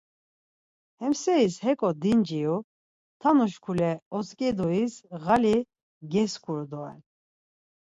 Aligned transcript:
Hem 1.03 1.11
seris 1.23 1.55
heko 1.65 1.89
dinciru, 2.05 2.55
tanu 3.23 3.45
şkule 3.53 3.91
otzǩeduis 4.17 4.93
ğali 5.23 5.55
geskuru 6.11 6.65
doren. 6.71 7.01